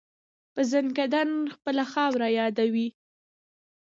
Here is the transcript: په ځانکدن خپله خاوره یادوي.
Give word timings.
په 0.53 0.61
ځانکدن 0.71 1.29
خپله 1.55 1.83
خاوره 1.91 2.27
یادوي. 2.39 2.87